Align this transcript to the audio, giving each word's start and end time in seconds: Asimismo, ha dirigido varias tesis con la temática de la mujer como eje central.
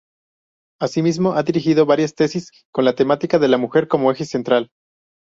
Asimismo, 0.81 1.33
ha 1.33 1.43
dirigido 1.43 1.85
varias 1.85 2.15
tesis 2.15 2.49
con 2.73 2.85
la 2.85 2.95
temática 2.95 3.37
de 3.37 3.49
la 3.49 3.59
mujer 3.59 3.87
como 3.87 4.11
eje 4.11 4.25
central. 4.25 4.71